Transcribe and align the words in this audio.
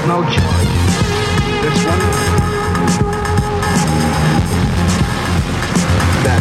we've 0.00 0.08
no 0.08 0.22
choice. 0.24 0.36
This 1.62 1.84
one. 1.84 1.98
That. 6.24 6.40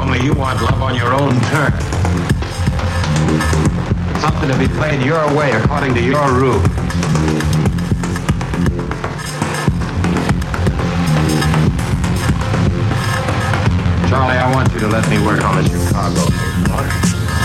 Only 0.00 0.20
you 0.24 0.32
want 0.34 0.62
love 0.62 0.82
on 0.82 0.94
your 0.94 1.12
own 1.14 1.40
turf. 1.40 1.89
Something 4.30 4.50
to 4.50 4.58
be 4.58 4.68
played 4.78 5.02
your 5.02 5.26
way 5.34 5.50
according 5.50 5.92
to 5.94 6.00
your 6.00 6.22
rules. 6.30 6.62
Charlie, 14.08 14.38
I 14.38 14.48
want 14.54 14.72
you 14.72 14.78
to 14.80 14.86
let 14.86 15.08
me 15.10 15.18
work 15.26 15.42
on 15.42 15.56
the 15.56 15.64
Chicago. 15.66 16.22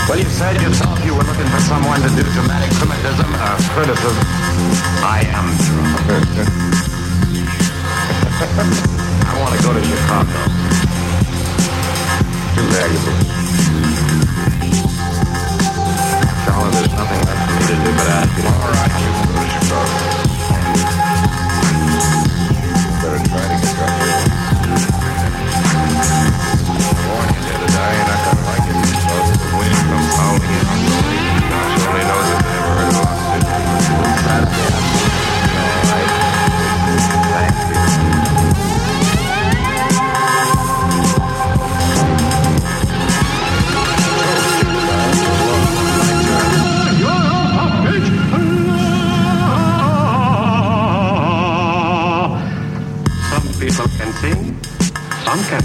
Well, 0.08 0.16
you 0.16 0.24
said 0.30 0.62
yourself 0.62 1.04
you 1.04 1.12
were 1.12 1.24
looking 1.24 1.48
for 1.50 1.58
someone 1.66 2.00
to 2.02 2.08
do 2.14 2.22
dramatic 2.22 2.70
criticism, 2.78 3.34
uh, 3.34 3.58
criticism. 3.74 4.24
I 5.02 5.26
am 5.26 5.46
drunk. 5.66 6.06
I 9.26 9.34
want 9.42 9.58
to 9.58 9.62
go 9.66 9.74
to 9.74 9.82
Chicago. 9.82 10.38
Too 12.54 12.62
valuable. 12.70 13.26
People 54.20 54.42
can 54.42 54.62
sing, 54.62 54.62
some 55.24 55.42
can. 55.44 55.62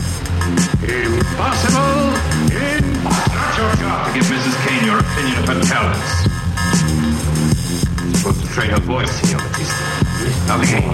Impossible! 0.84 2.12
Impossible! 2.52 3.32
Not 3.34 3.58
your 3.58 3.72
job 3.76 4.08
to 4.08 4.14
give 4.14 4.26
Mrs. 4.26 4.56
Kane 4.68 4.86
your 4.86 5.00
opinion 5.00 5.38
of 5.38 5.46
her 5.48 5.62
talents. 5.62 6.10
You're 8.04 8.16
supposed 8.16 8.42
to 8.42 8.48
train 8.48 8.70
her 8.72 8.80
voice, 8.82 9.12
Senor 9.22 9.42
Matiste. 9.42 10.48
Now, 10.48 10.62
again. 10.62 10.94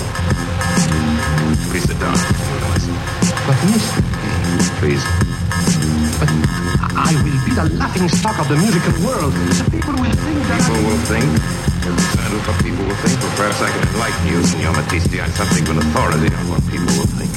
Please 1.72 1.84
sit 1.84 2.00
down. 2.00 3.26
But 3.47 3.56
Mr. 3.63 4.03
Please. 4.84 5.00
But 6.19 6.28
I 7.00 7.16
will 7.24 7.40
be 7.47 7.56
the 7.56 7.80
laughing 7.80 8.12
stock 8.12 8.35
of 8.44 8.52
the 8.52 8.59
musical 8.59 8.91
world. 9.08 9.31
The 9.31 9.72
people 9.72 9.96
will 9.96 10.12
think 10.19 10.44
that 10.52 10.68
People 10.68 10.84
will 10.84 11.00
think. 11.08 11.24
Concerned 11.80 12.34
with 12.35 12.44
what 12.44 12.59
people 12.59 12.84
will 12.84 13.00
think. 13.00 13.16
Well, 13.24 13.31
perhaps 13.40 13.63
I 13.63 13.72
can 13.72 13.88
enlighten 13.88 14.24
you, 14.28 14.44
Senor 14.44 14.75
Matiste, 14.75 15.24
on 15.24 15.31
something 15.31 15.63
of 15.63 15.80
an 15.80 15.80
authority 15.80 16.28
on 16.28 16.44
what 16.52 16.59
people 16.68 16.91
will 17.00 17.08
think. 17.08 17.31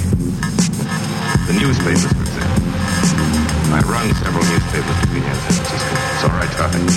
The 1.47 1.55
newspapers, 1.63 2.11
for 2.11 2.27
example. 2.27 2.59
I 3.71 3.81
run 3.87 4.11
several 4.19 4.43
newspapers 4.51 4.97
between 5.07 5.23
here 5.23 5.31
and 5.31 5.43
San 5.47 5.63
Francisco. 5.63 5.95
It's 5.95 6.25
all 6.27 6.35
right 6.35 6.53
talking. 6.59 6.91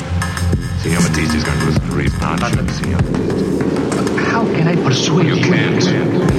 Senor 0.82 1.06
Matiste 1.06 1.38
is 1.38 1.46
going 1.46 1.60
to 1.62 1.66
listen 1.70 1.86
to 1.86 1.94
reason. 1.94 2.18
Not 2.18 2.42
shoot, 2.50 2.66
Senor 2.82 2.98
Matiste. 2.98 4.26
How 4.26 4.42
can 4.58 4.66
I 4.66 4.76
persuade 4.82 5.30
you? 5.30 5.38
You 5.38 5.46
can't. 5.46 6.33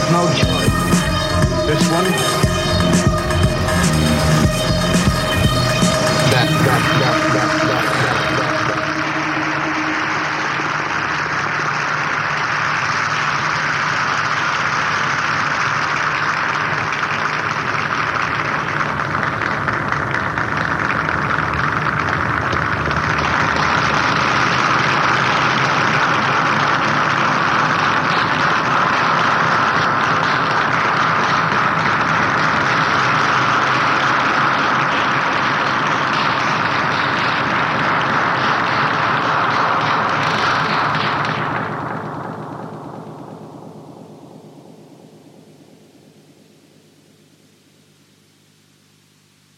have 0.00 0.12
no 0.12 0.24
choice. 0.34 0.70
This 1.66 1.90
one. 1.90 2.04
That, 6.30 6.48
that, 6.48 6.82
that, 7.00 7.34
that. 7.34 7.59